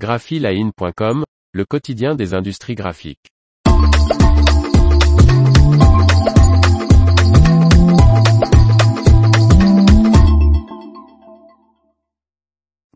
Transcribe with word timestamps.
graphiline.com, 0.00 1.24
le 1.52 1.64
quotidien 1.66 2.14
des 2.14 2.32
industries 2.32 2.74
graphiques. 2.74 3.28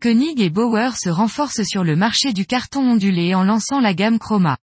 Koenig 0.01 0.41
et 0.41 0.49
Bauer 0.49 0.97
se 0.97 1.09
renforcent 1.09 1.61
sur 1.63 1.83
le 1.83 1.95
marché 1.95 2.33
du 2.33 2.47
carton 2.47 2.81
ondulé 2.81 3.35
en 3.35 3.43
lançant 3.43 3.79
la 3.79 3.93
gamme 3.93 4.17
Chroma. 4.17 4.57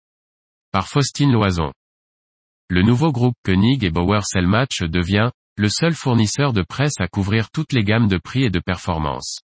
Par 0.71 0.87
Faustine 0.87 1.31
Loison. 1.31 1.71
Le 2.69 2.81
nouveau 2.81 3.11
groupe 3.11 3.35
Koenig 3.45 3.83
et 3.83 3.91
Bauer 3.91 4.25
Cellmatch 4.25 4.81
devient, 4.81 5.29
le 5.57 5.69
seul 5.69 5.93
fournisseur 5.93 6.53
de 6.53 6.63
presse 6.63 6.99
à 6.99 7.07
couvrir 7.07 7.51
toutes 7.51 7.71
les 7.71 7.83
gammes 7.83 8.07
de 8.07 8.17
prix 8.17 8.45
et 8.45 8.49
de 8.49 8.59
performance. 8.59 9.41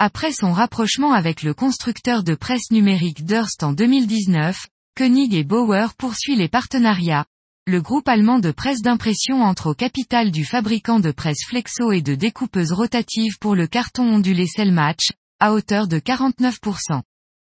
Après 0.00 0.30
son 0.30 0.52
rapprochement 0.52 1.12
avec 1.12 1.42
le 1.42 1.54
constructeur 1.54 2.22
de 2.22 2.36
presse 2.36 2.70
numérique 2.70 3.24
Durst 3.24 3.64
en 3.64 3.72
2019, 3.72 4.68
Koenig 4.96 5.34
et 5.34 5.42
Bauer 5.42 5.92
poursuit 5.94 6.36
les 6.36 6.48
partenariats. 6.48 7.26
Le 7.66 7.82
groupe 7.82 8.06
allemand 8.06 8.38
de 8.38 8.52
presse 8.52 8.80
d'impression 8.80 9.42
entre 9.42 9.70
au 9.70 9.74
capital 9.74 10.30
du 10.30 10.44
fabricant 10.44 11.00
de 11.00 11.10
presse 11.10 11.44
flexo 11.48 11.90
et 11.90 12.00
de 12.00 12.14
découpeuse 12.14 12.70
rotative 12.70 13.38
pour 13.40 13.56
le 13.56 13.66
carton 13.66 14.04
ondulé 14.04 14.46
Cellmatch, 14.46 15.10
à 15.40 15.52
hauteur 15.52 15.88
de 15.88 15.98
49%. 15.98 17.02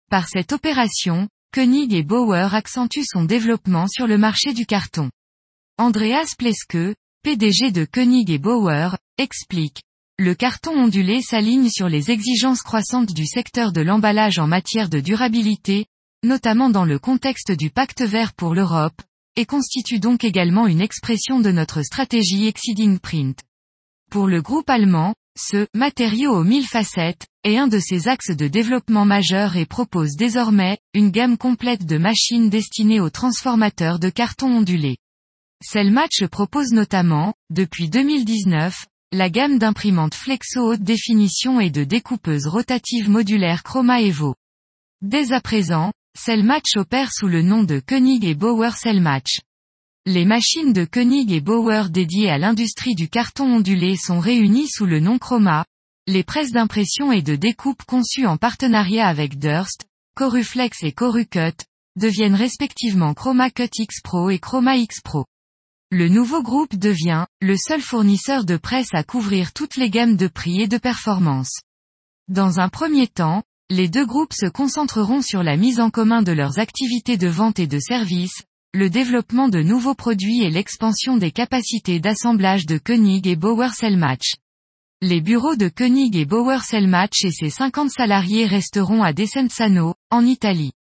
Par 0.10 0.30
cette 0.30 0.54
opération, 0.54 1.28
Koenig 1.54 1.94
et 1.94 2.04
Bauer 2.04 2.56
accentuent 2.56 3.04
son 3.04 3.26
développement 3.26 3.88
sur 3.90 4.08
le 4.08 4.18
marché 4.18 4.54
du 4.54 4.66
carton. 4.66 5.12
Andreas 5.78 6.36
Pleske, 6.38 6.96
PDG 7.22 7.72
de 7.72 7.84
Koenig 7.84 8.32
et 8.32 8.40
Bauer, 8.40 8.96
explique. 9.18 9.82
Le 10.22 10.36
carton 10.36 10.72
ondulé 10.72 11.22
s'aligne 11.22 11.70
sur 11.70 11.88
les 11.88 12.12
exigences 12.12 12.62
croissantes 12.62 13.14
du 13.14 13.26
secteur 13.26 13.72
de 13.72 13.80
l'emballage 13.80 14.38
en 14.38 14.48
matière 14.48 14.90
de 14.90 15.00
durabilité, 15.00 15.86
notamment 16.26 16.70
dans 16.70 16.84
le 16.84 17.00
contexte 17.00 17.54
du 17.54 17.70
pacte 17.70 18.02
vert 18.02 18.34
pour 18.34 18.54
l'Europe, 18.54 19.02
et 19.38 19.46
constitue 19.46 20.00
donc 20.00 20.26
également 20.26 20.68
une 20.68 20.82
expression 20.82 21.40
de 21.40 21.52
notre 21.52 21.84
stratégie 21.84 22.48
Exceeding 22.48 23.00
Print. 23.00 23.40
Pour 24.12 24.28
le 24.28 24.42
groupe 24.42 24.70
allemand, 24.70 25.16
ce 25.40 25.68
matériau 25.74 26.34
aux 26.34 26.44
mille 26.44 26.68
facettes 26.68 27.26
est 27.46 27.56
un 27.56 27.70
de 27.70 27.80
ses 27.80 28.10
axes 28.10 28.36
de 28.36 28.50
développement 28.50 29.06
majeurs 29.06 29.56
et 29.56 29.66
propose 29.66 30.18
désormais 30.18 30.80
une 30.94 31.12
gamme 31.12 31.38
complète 31.38 31.86
de 31.86 31.98
machines 31.98 32.50
destinées 32.50 33.00
aux 33.00 33.10
transformateurs 33.10 34.00
de 34.00 34.10
carton 34.10 34.48
ondulé. 34.48 34.98
Cellmatch 35.64 36.26
propose 36.26 36.74
notamment, 36.74 37.34
depuis 37.50 37.90
2019, 37.90 38.86
la 39.12 39.32
gamme 39.32 39.58
d'imprimantes 39.58 40.14
flexo 40.14 40.72
haute 40.72 40.84
définition 40.84 41.60
et 41.60 41.72
de 41.72 41.84
découpeuses 41.84 42.46
rotatives 42.46 43.10
modulaires 43.10 43.64
Chroma 43.64 44.02
Evo. 44.02 44.36
Dès 45.02 45.34
à 45.34 45.42
présent, 45.42 45.92
Cellmatch 46.16 46.78
opère 46.78 47.12
sous 47.12 47.28
le 47.28 47.42
nom 47.42 47.64
de 47.64 47.80
Koenig 47.80 48.24
et 48.24 48.36
Bauer 48.36 48.78
Cellmatch. 48.78 49.40
Les 50.06 50.26
machines 50.26 50.74
de 50.74 50.86
Koenig 50.86 51.32
et 51.32 51.42
Bauer 51.42 51.90
dédiées 51.90 52.30
à 52.30 52.38
l'industrie 52.38 52.94
du 52.94 53.10
carton 53.10 53.46
ondulé 53.46 53.96
sont 53.96 54.20
réunies 54.20 54.68
sous 54.68 54.86
le 54.86 55.00
nom 55.00 55.18
Chroma. 55.18 55.66
Les 56.06 56.24
presses 56.24 56.52
d'impression 56.52 57.12
et 57.12 57.24
de 57.24 57.36
découpe 57.36 57.84
conçues 57.86 58.28
en 58.28 58.38
partenariat 58.38 59.08
avec 59.08 59.40
Durst, 59.40 59.86
Coruflex 60.16 60.84
et 60.84 60.92
Corucut, 60.92 61.66
deviennent 61.96 62.36
respectivement 62.36 63.16
Chroma 63.16 63.50
Cut 63.50 63.70
X 63.76 64.02
Pro 64.04 64.30
et 64.30 64.38
Chroma 64.38 64.78
X 64.78 65.02
Pro. 65.02 65.26
Le 65.92 66.08
nouveau 66.08 66.44
groupe 66.44 66.76
devient, 66.76 67.26
le 67.42 67.58
seul 67.58 67.82
fournisseur 67.82 68.46
de 68.46 68.58
presse 68.58 68.94
à 68.94 69.04
couvrir 69.04 69.54
toutes 69.54 69.76
les 69.76 69.90
gammes 69.90 70.18
de 70.18 70.28
prix 70.28 70.62
et 70.62 70.68
de 70.68 70.78
performance. 70.78 71.62
Dans 72.28 72.60
un 72.60 72.70
premier 72.70 73.08
temps, 73.08 73.42
les 73.72 73.90
deux 73.90 74.06
groupes 74.06 74.34
se 74.34 74.46
concentreront 74.46 75.24
sur 75.24 75.42
la 75.42 75.58
mise 75.58 75.80
en 75.80 75.90
commun 75.90 76.22
de 76.22 76.32
leurs 76.32 76.60
activités 76.60 77.18
de 77.18 77.28
vente 77.28 77.58
et 77.58 77.66
de 77.66 77.80
service, 77.80 78.44
le 78.72 78.92
développement 78.92 79.50
de 79.50 79.64
nouveaux 79.64 79.96
produits 79.96 80.44
et 80.44 80.52
l'expansion 80.52 81.18
des 81.18 81.32
capacités 81.32 82.00
d'assemblage 82.00 82.68
de 82.68 82.78
Koenig 82.78 83.26
et 83.26 83.36
Bauer 83.36 83.74
Cellmatch. 83.74 84.36
Les 85.02 85.22
bureaux 85.22 85.56
de 85.56 85.70
Koenig 85.70 86.16
et 86.16 86.26
Bauer 86.26 86.64
Cellmatch 86.64 87.26
et 87.26 87.32
ses 87.32 87.50
50 87.50 87.90
salariés 87.90 88.46
resteront 88.46 89.02
à 89.02 89.12
Desenzano, 89.12 89.96
en 90.12 90.24
Italie. 90.24 90.74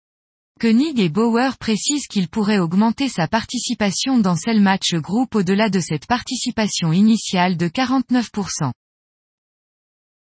Koenig 0.58 0.98
et 0.98 1.08
Bauer 1.08 1.56
précisent 1.56 2.08
qu'il 2.08 2.28
pourrait 2.28 2.58
augmenter 2.58 3.08
sa 3.08 3.28
participation 3.28 4.18
dans 4.18 4.34
Cellmatch 4.34 4.94
Group 4.96 5.36
au-delà 5.36 5.68
de 5.70 5.78
cette 5.78 6.06
participation 6.06 6.92
initiale 6.92 7.56
de 7.56 7.68
49%. 7.68 8.72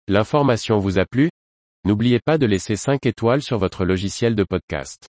L'information 0.07 0.79
vous 0.79 0.97
a 0.97 1.05
plu? 1.05 1.29
N'oubliez 1.83 2.19
pas 2.19 2.39
de 2.39 2.47
laisser 2.47 2.75
5 2.75 3.05
étoiles 3.05 3.43
sur 3.43 3.59
votre 3.59 3.85
logiciel 3.85 4.33
de 4.35 4.43
podcast. 4.43 5.07